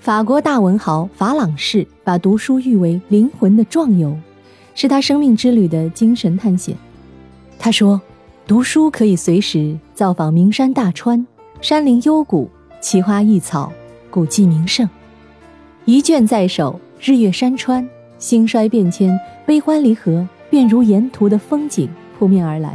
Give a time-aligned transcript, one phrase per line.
[0.00, 4.16] 法国大文豪法朗士把读书誉为灵魂的壮游，
[4.74, 6.74] 是他生命之旅的精神探险。
[7.58, 8.00] 他说
[8.48, 11.26] ：“读书可以随时造访名山大川、
[11.60, 12.48] 山林幽谷、
[12.80, 13.70] 奇花异草、
[14.10, 14.88] 古迹名胜，
[15.84, 17.86] 一卷在手，日月山川、
[18.18, 21.86] 兴衰变迁、悲欢离合，便如沿途的风景
[22.18, 22.74] 扑面而来，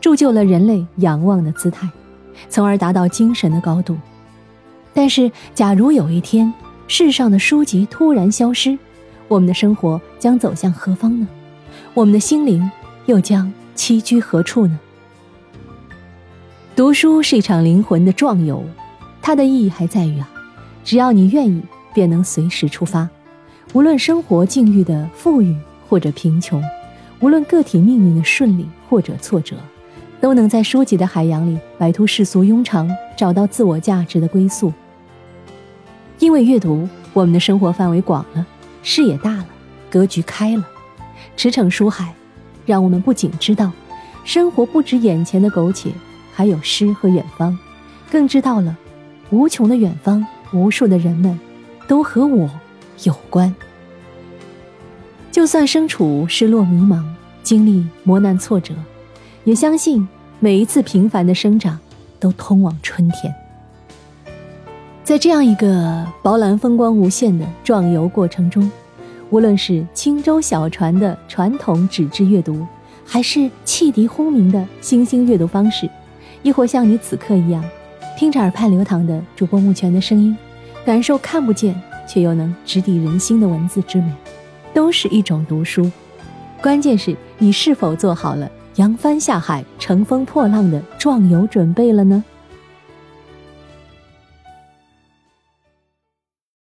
[0.00, 1.86] 铸就了人类仰望的姿态，
[2.48, 3.94] 从而达到精神的高度。”
[4.98, 6.52] 但是，假如有一天
[6.88, 8.76] 世上的书籍突然消失，
[9.28, 11.28] 我们的生活将走向何方呢？
[11.94, 12.68] 我们的心灵
[13.06, 14.76] 又将栖居何处呢？
[16.74, 18.60] 读书是一场灵魂的壮游，
[19.22, 20.28] 它的意义还在于啊，
[20.82, 21.62] 只要你愿意，
[21.94, 23.08] 便能随时出发。
[23.74, 25.54] 无论生活境遇的富裕
[25.88, 26.60] 或者贫穷，
[27.20, 29.54] 无论个体命运的顺利或者挫折，
[30.20, 34.72] 都能在书籍的海洋里摆脱世俗庸常，找到自我价值的归宿。
[36.28, 38.46] 因为阅读，我们的生活范围广了，
[38.82, 39.46] 视野大了，
[39.88, 40.68] 格局开了，
[41.38, 42.12] 驰骋书海，
[42.66, 43.72] 让我们不仅知道
[44.24, 45.90] 生活不止眼前的苟且，
[46.34, 47.58] 还有诗和远方，
[48.10, 48.76] 更知道了
[49.30, 51.40] 无穷的远方，无数的人们，
[51.86, 52.50] 都和我
[53.04, 53.54] 有关。
[55.32, 57.02] 就算身处失落迷茫，
[57.42, 58.74] 经历磨难挫折，
[59.44, 60.06] 也相信
[60.40, 61.78] 每一次平凡的生长，
[62.20, 63.34] 都通往春天。
[65.08, 68.70] 在这样一个饱览风光无限的壮游过程中，
[69.30, 72.66] 无论是轻舟小船的传统纸质阅读，
[73.06, 75.88] 还是汽笛轰鸣的新兴阅读方式，
[76.42, 77.64] 亦或像你此刻一样，
[78.18, 80.36] 听着耳畔流淌的主播木泉的声音，
[80.84, 81.74] 感受看不见
[82.06, 84.12] 却又能直抵人心的文字之美，
[84.74, 85.90] 都是一种读书。
[86.60, 92.22] 关键是你是否做好了扬帆下海、乘风破浪的壮游准备了呢？